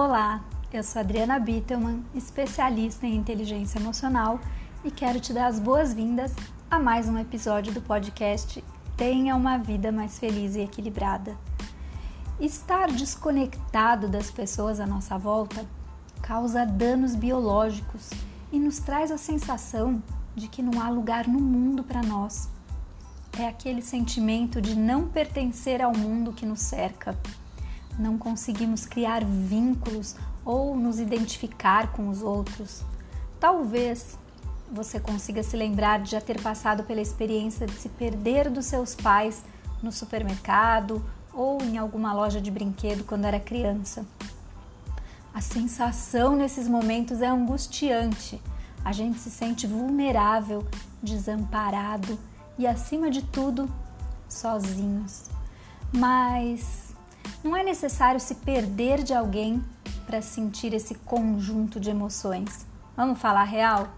[0.00, 4.38] Olá, eu sou Adriana Bittelman, especialista em inteligência emocional
[4.84, 6.36] e quero te dar as boas-vindas
[6.70, 8.62] a mais um episódio do podcast
[8.96, 11.36] Tenha uma Vida Mais Feliz e Equilibrada.
[12.38, 15.66] Estar desconectado das pessoas à nossa volta
[16.22, 18.08] causa danos biológicos
[18.52, 20.00] e nos traz a sensação
[20.32, 22.48] de que não há lugar no mundo para nós.
[23.36, 27.18] É aquele sentimento de não pertencer ao mundo que nos cerca
[27.98, 32.82] não conseguimos criar vínculos ou nos identificar com os outros.
[33.40, 34.16] Talvez
[34.70, 38.94] você consiga se lembrar de já ter passado pela experiência de se perder dos seus
[38.94, 39.42] pais
[39.82, 44.06] no supermercado ou em alguma loja de brinquedo quando era criança.
[45.32, 48.40] A sensação nesses momentos é angustiante.
[48.84, 50.66] A gente se sente vulnerável,
[51.02, 52.18] desamparado
[52.58, 53.70] e, acima de tudo,
[54.28, 55.30] sozinhos.
[55.92, 56.87] Mas
[57.42, 59.62] não é necessário se perder de alguém
[60.06, 62.66] para sentir esse conjunto de emoções.
[62.96, 63.88] Vamos falar real?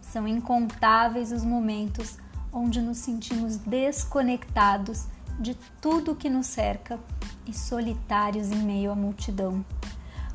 [0.00, 2.18] São incontáveis os momentos
[2.52, 5.06] onde nos sentimos desconectados
[5.38, 6.98] de tudo que nos cerca
[7.46, 9.64] e solitários em meio à multidão.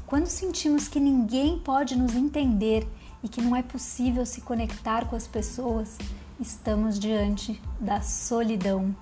[0.08, 2.88] Quando sentimos que ninguém pode nos entender
[3.24, 5.98] e que não é possível se conectar com as pessoas,
[6.40, 8.96] estamos diante da solidão.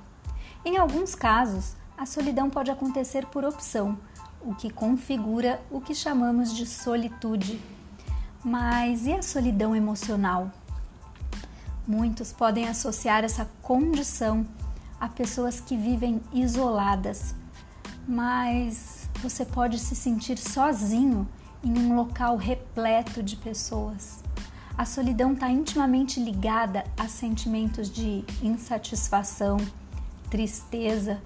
[0.65, 3.97] Em alguns casos, a solidão pode acontecer por opção,
[4.41, 7.61] o que configura o que chamamos de solitude.
[8.43, 10.51] Mas e a solidão emocional?
[11.87, 14.45] Muitos podem associar essa condição
[14.99, 17.33] a pessoas que vivem isoladas,
[18.05, 21.25] mas você pode se sentir sozinho
[21.63, 24.21] em um local repleto de pessoas.
[24.77, 29.55] A solidão está intimamente ligada a sentimentos de insatisfação,
[30.29, 31.21] tristeza,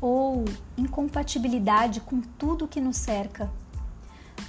[0.00, 0.44] ou
[0.76, 3.50] incompatibilidade com tudo que nos cerca.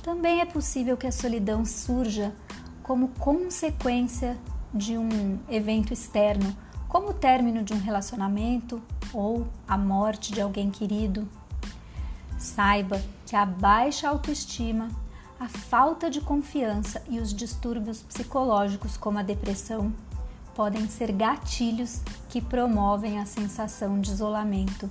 [0.02, 2.34] Também é possível que a solidão surja
[2.82, 4.38] como consequência
[4.74, 6.56] de um evento externo,
[6.88, 8.82] como o término de um relacionamento
[9.14, 11.28] ou a morte de alguém querido.
[12.38, 14.90] Saiba que a baixa autoestima,
[15.40, 19.94] a falta de confiança e os distúrbios psicológicos, como a depressão,
[20.56, 24.90] podem ser gatilhos que promovem a sensação de isolamento.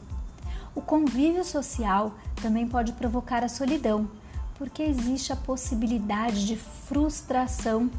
[0.74, 4.08] O convívio social também pode provocar a solidão,
[4.56, 7.90] porque existe a possibilidade de frustração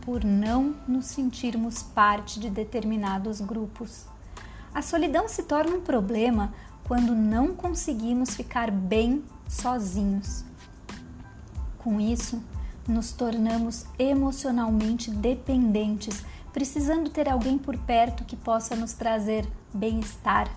[0.00, 4.06] por não nos sentirmos parte de determinados grupos.
[4.74, 6.52] A solidão se torna um problema
[6.84, 10.44] quando não conseguimos ficar bem sozinhos.
[11.78, 12.42] Com isso,
[12.88, 20.48] nos tornamos emocionalmente dependentes, precisando ter alguém por perto que possa nos trazer bem-estar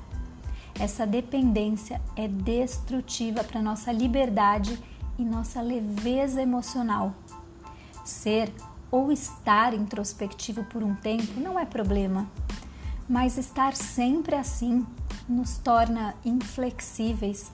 [0.80, 4.82] essa dependência é destrutiva para nossa liberdade
[5.18, 7.14] e nossa leveza emocional.
[8.06, 8.52] Ser
[8.90, 12.28] ou estar introspectivo por um tempo não é problema,
[13.08, 14.88] mas estar sempre assim
[15.28, 17.52] nos torna inflexíveis,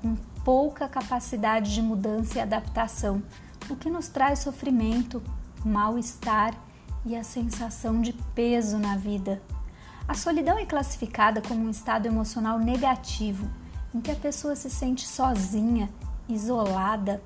[0.00, 0.14] com
[0.44, 3.22] pouca capacidade de mudança e adaptação,
[3.68, 5.22] o que nos traz sofrimento,
[5.64, 6.54] mal-estar
[7.04, 9.42] e a sensação de peso na vida.
[10.08, 13.46] A solidão é classificada como um estado emocional negativo,
[13.94, 15.90] em que a pessoa se sente sozinha,
[16.26, 17.22] isolada.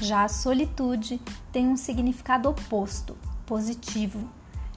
[0.00, 1.20] Já a solitude
[1.52, 3.14] tem um significado oposto,
[3.44, 4.26] positivo.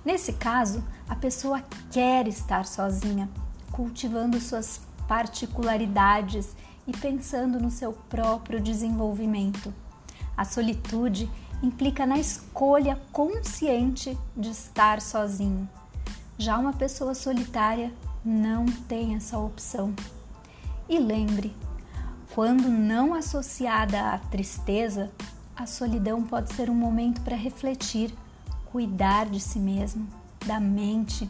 [0.04, 3.30] Nesse caso, a pessoa quer estar sozinha,
[3.72, 6.54] cultivando suas particularidades
[6.86, 9.74] e pensando no seu próprio desenvolvimento.
[10.36, 11.32] A solitude
[11.64, 15.70] implica na escolha consciente de estar sozinho.
[16.42, 17.94] Já uma pessoa solitária
[18.26, 19.94] não tem essa opção.
[20.90, 21.56] E lembre,
[22.34, 25.12] quando não associada à tristeza,
[25.56, 28.12] a solidão pode ser um momento para refletir,
[28.72, 30.08] cuidar de si mesmo,
[30.44, 31.30] da mente.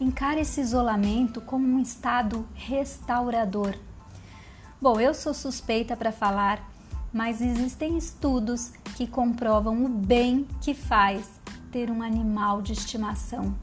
[0.00, 3.76] Encare esse isolamento como um estado restaurador.
[4.80, 6.68] Bom, eu sou suspeita para falar,
[7.12, 11.30] mas existem estudos que comprovam o bem que faz
[11.70, 13.54] ter um animal de estimação.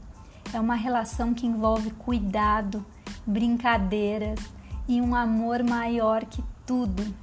[0.52, 2.84] É uma relação que envolve cuidado,
[3.26, 4.40] brincadeiras
[4.88, 7.14] e um amor maior que tudo.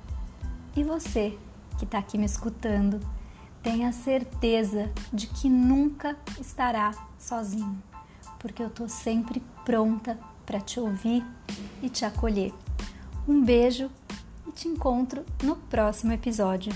[0.76, 1.38] E você
[1.78, 3.00] que está aqui me escutando,
[3.62, 7.82] tenha certeza de que nunca estará sozinho,
[8.40, 11.26] porque eu estou sempre pronta para te ouvir
[11.82, 12.54] e te acolher.
[13.28, 13.92] Um beijo
[14.48, 16.74] e te encontro no próximo episódio.